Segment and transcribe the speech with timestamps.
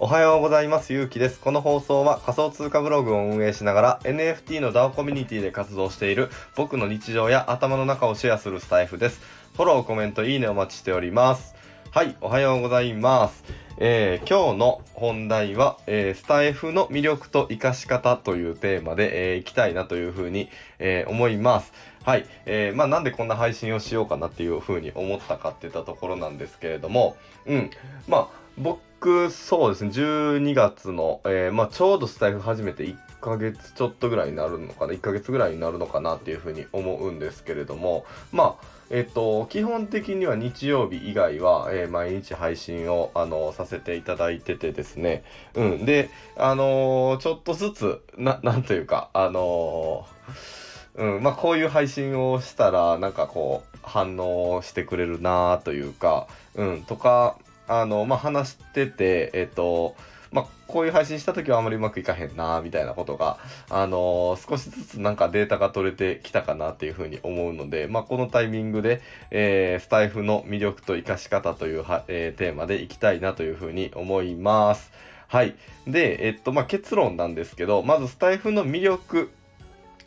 [0.00, 0.92] おはようございます。
[0.92, 1.40] ゆうきです。
[1.40, 9.20] この放送は仮想通貨ブログを運営しながら NFT の DAO コミュニティで活動している僕の日常や頭の中をシェアするスタイフです。
[9.56, 11.54] フォロー、コメント、いいねお待ちしております。
[11.90, 13.42] はい、おはようございます。
[13.78, 21.72] えー今日の本題は、えースタイフの魅力と活かし方というテーマで、えーいきたいなというふうに、えー思います。
[22.08, 27.70] はい、えーまあなんでこんな配信をしようかなっていうふうに思ったかっていったところなんですけれども、うん、
[28.08, 29.90] まあ僕そうですね。
[29.90, 34.94] 12月の、えーまあ、ちょうどスタイフ始めて1ヶ月ちょっとぐらいになるのかな。
[34.94, 38.06] 1ヶ月ぐらいになるのかなっていうふうに思うんですけれども。
[38.32, 45.24] まあえっと基本的には日曜日以外は、えー毎日配信をあのさせていただいててですね。
[45.52, 45.84] うん。
[45.84, 50.67] であのーちょっとずつななんというかあのー
[50.98, 56.26] うん、まあこういう配信をしたらなんかこう反応してくれるなというか、
[56.56, 57.38] うん、とか
[57.68, 59.94] あのまあ話しててえっと
[60.32, 63.38] まあこういう配信した時はあんまりうまくいかへんなみたいなことが
[63.70, 74.90] あの少しずつなんかデータが取れてきたかなっていうふうに思うので、まあ、このタイミングで、えースタイフの魅力と活かし方というは、えーテーマでいきたいなというふうに思います。
[75.28, 75.54] はい。
[75.86, 79.30] で、えっと、まあ、結論なんですけど、まずスタイフの魅力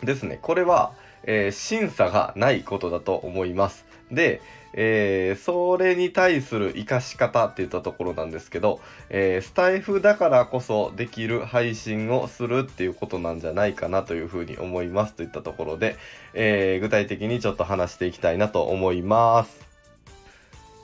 [0.03, 0.39] ですね。
[0.41, 3.85] これは、えー審査がないことだと思います。
[4.11, 4.41] で、
[4.73, 8.79] えーそれに対する活かし方っていったところなんですけど、
[9.09, 15.95] えースタイフだからこそできる配信をするっていうことなんじゃないかなというふうに思いますといったところで、
[16.33, 19.71] えー具体的にちょっと話していきたいなと思います。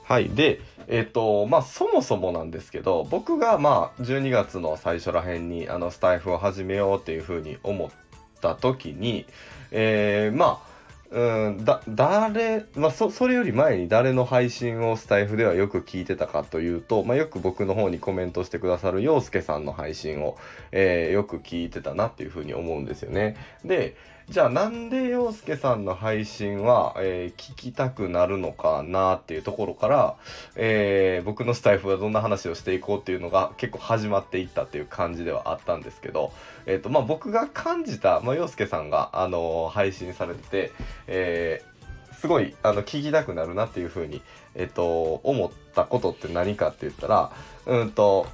[0.03, 0.29] はい。
[0.29, 8.06] で、えっ、と、まあ、そもそもなんですけど、僕が、まあ、12月の最初ら辺に、あの、スタイフを始めようっていうふうに思って
[8.39, 9.25] た時に、
[9.71, 10.67] えーまあ、
[11.09, 20.37] うん、だ、誰、まあ、そ、それより前に誰の配信をスタイフではよく聞いてたかというと、まあ、よく僕の方にコメントしてくださる陽介さんの配信を、
[20.71, 23.37] えーよく聞いてたなっていうふうに思うんですよね。
[23.63, 23.95] で、
[24.29, 30.15] じゃあなんで陽介さんの配信は、えー聞きたくなるのかなっていうところから、
[30.57, 36.33] えー僕のスタイフはどんな話をしていこうっていうのが結構始まっていったっていう感じではあったんですけど、
[36.65, 40.71] えっ、と、まあ、僕が感じた、まあ、陽介さんが、あの配信されてて、
[41.07, 41.77] えー
[42.17, 44.23] すごい、あの、聞きたくなるなっていうふうに、
[44.55, 47.31] えっ、と、思ったことって何かって言ったら、
[47.67, 48.25] うんと、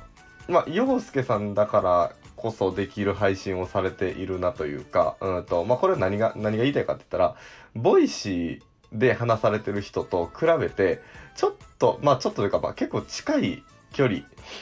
[0.48, 2.12] まあ、陽介さんだから
[2.44, 7.36] こそできる配信をされているなというか、うんと、まあ、これは何が、何が言いたいかって言ったら、
[7.74, 11.02] Voicy で話されてる人と比べて、
[11.36, 14.20] ちょっと、まあ、ちょっとというか、まあ、結構近い距離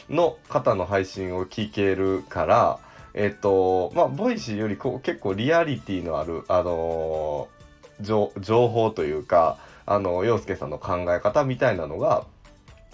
[0.10, 2.80] の方の配信を聞けるから、
[3.14, 7.62] えっ、と、まあ、 Voicy よりこう結構リアリティのある、あのー
[8.02, 12.26] 情報というか、あの、洋介さんの考え方みたいなのが、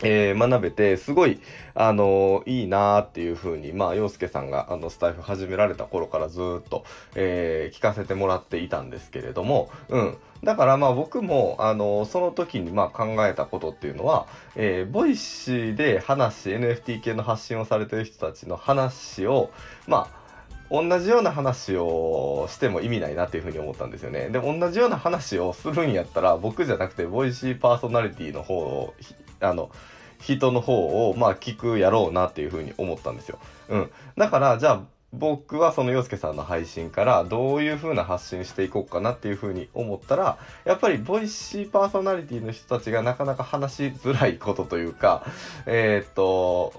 [0.03, 1.39] えー学べて、すごい、
[1.73, 6.83] あのいいなーっていう風に、まあ、洋介さんが、あの、スタエフ始められた頃からずっと、
[7.15, 10.17] えー聞かせてもらっていたんですけれども、うん。
[10.43, 19.51] だから、まあ、僕も、あのその時に、まあ、考えたことっていうのは、えー Voicy で話、NFT 系の発信をされてる人たちの話を、
[19.87, 20.26] まあ、
[20.69, 24.29] 同じような話をしても意味ないなっていうふうに思ったんですよね。
[24.29, 28.93] で、同じような話をするんやったら、僕じゃなくて、 Voicy パーソナリティの方を、
[29.39, 29.71] あの、
[30.19, 33.39] 人の方を、まあ、聞くやろうなっていうふうに思ったんですよ。
[33.69, 33.91] うん。
[34.17, 34.81] だから、じゃあ、
[35.13, 45.25] 僕はその洋介さんの配信からどういう風な発信していこうかなっていう風に思ったらやっぱり Voicy パーソナリティの人たちがなかなか話しづらいことというか
[45.65, 46.73] えーっと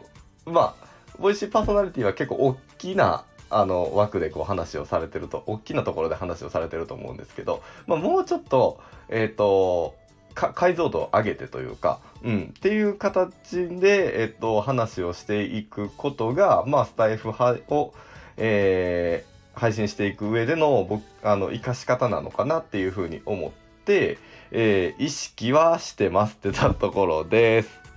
[0.45, 0.87] まあ
[1.19, 9.95] Voicy パーソナリティは結構大きなあの枠でこう話をされてると大きなところで話をされてると思うんですけど、まあ、もうちょっとえーっと
[10.35, 17.93] か解像度を上げてというか、うん、っていう形で、えっと、話をしていくことが、まあ、スタエフを、
[18.37, 23.51] えー配信していく上での僕あの生かし方なのかなっていうふうに思っ
[23.85, 24.19] て、
[24.53, 27.88] えー意識はしてますってたところです。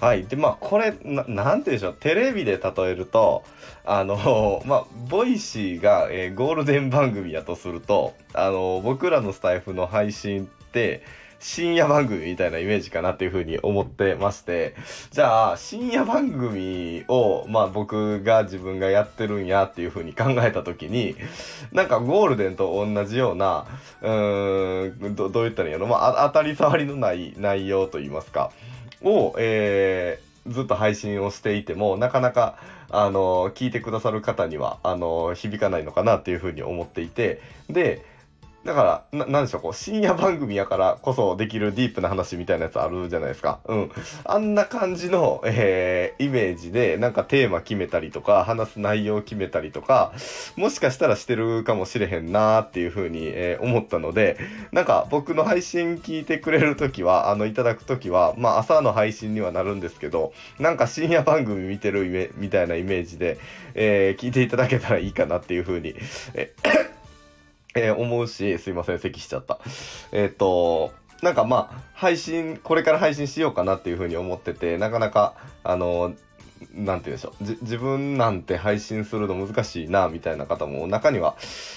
[0.00, 0.24] はい。
[0.24, 1.96] で、まあ、これ、ななんて言うんでしょう。
[2.00, 3.44] テレビで例えると、
[3.84, 11.02] あの、 まあ、 Voicy が、えーゴールデン番組やとすると、あの、僕らのスタエフの配信って、
[11.40, 14.74] 深夜番組みたいなイメージかなっていうふうに思ってまして、
[15.10, 21.16] じゃあ、深夜番組を、まあ僕が自分がやってるんやっていうふうに考えたときに、
[21.72, 23.66] なんかゴールデンと同じような、
[24.02, 28.50] うーん、どどう言ったらいいんやろ、まあ当たり障りのない内容といいますか、
[29.02, 32.56] を、えーずっと配信をしていても、なかなか、
[32.88, 38.04] あの、聞いてくださる方には、あの、響かないのかなっていうふうに思っていて、で、
[38.64, 43.60] だから、な、なんでしょう、こう、深夜番組やからこそできるディープな話みたいなやつあるじゃないですか。
[43.64, 43.90] うん。
[44.24, 50.12] あんな感じの、えー、イメージで、なんかテーマ決めたりとか、話す内容決めたりとか、
[50.56, 54.36] もしかしたらしてるかもしれへんなーっていう風に、えー、思ったので、
[54.72, 63.38] なんか僕の配信聞いてくれるときは、あの、いただくときは、まあ朝の配信にはなるんですけど、なんか深夜番組見てるイメみたいなイメージで、
[63.74, 65.94] えー、聞いていただけたらいいかなっていう風に、
[66.34, 66.52] え
[67.74, 69.58] えー、思うし、すいません、咳しちゃった。
[70.12, 76.14] えっ、と、なんかまあ、配信、これから配信しようかなっていうふうに思ってて、なかなか、あの、
[76.74, 77.44] なんて言うんでしょう。
[77.62, 81.36] 自分なんて配信するの難しいな、みたいな方も中には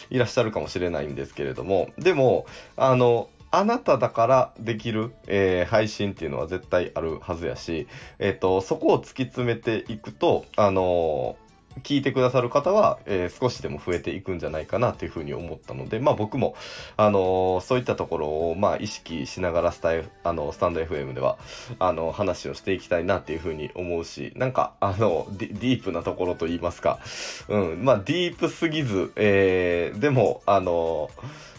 [0.10, 2.46] いらっしゃるかもしれないんですけれども、でも、
[2.78, 7.88] あの、あなただからできる、えー、配信っていうのは絶対あるはずやし、
[8.18, 11.38] えっ、ー、と、そこを突き詰めていくと、あの
[11.82, 16.56] 聞いてくださる方は、えー、少しでも増えていくんじゃないかなというふうに思ったので、まあ僕も、
[16.98, 21.38] あのー、そういったところを、まあ意識しながらスタイあの、スタンド FM では、
[21.80, 27.00] あの、話をしていきたいなっていうふうに思うし、なんか、あの、ディープなところと言いますか、
[27.48, 31.10] うん、まあディープすぎず、えー、でも、あの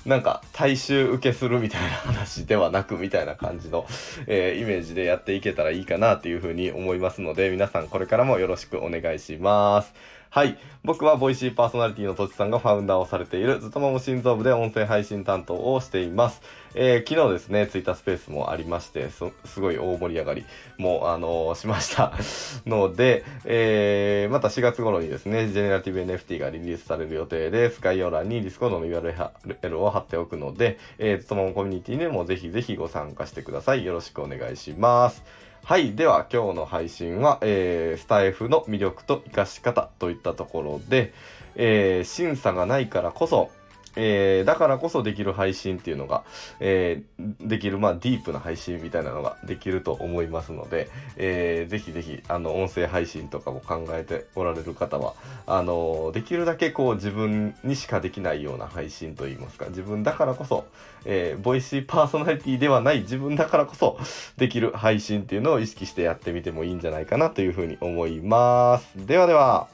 [0.06, 3.86] なんか大衆受けするみたいな話ではなくみたいな感じの、
[4.26, 9.94] えー、イメージでやっていけたらいいかなっていうふうに思いますので皆さんこれからもよろしくお願いします。
[10.34, 10.58] はい。
[10.82, 16.42] 僕はボイシーパーソナリティのとちさんがファウンダーをされているずっともも心臓部で音声配信担当をしています。
[16.74, 20.44] えー、昨日ですね、ツイッタースペースもありまして、すごい大盛り上がり
[20.76, 22.14] も、あのー、しました
[22.66, 27.80] ので、えー、また4月頃にですね、ジェネラティブ NFT がリリースされる予定です。
[27.80, 33.84] 概要欄に Discord の URL を貼っておくので、えー、ずっとももコミュニティにもぜひぜひご参加してください。
[33.84, 35.22] よろしくお願いします。
[35.66, 35.94] はい。
[35.94, 41.14] では、今日の配信は、えー、スタイフの魅力と活かし方といったところで、
[41.54, 43.50] えー、審査がないからこそ、
[43.96, 46.24] えー、だからこそできる配信っていうのが、
[46.60, 55.14] えー、できる、まあ、ディープな配信みたいなのができると思いますので、えー、ぜひぜひ、あの、音声配信とかも考えておられる方は、
[55.46, 60.66] あの、できるだけこう自分にしかできないような配信といいますか、自分だからこそ、
[61.04, 63.98] えー、ボイシーパーソナリティではない自分だからこそ
[64.36, 69.06] できる配信っていうのを意識してやってみてもいいんじゃないかなというふうに思います。
[69.06, 69.73] ではでは。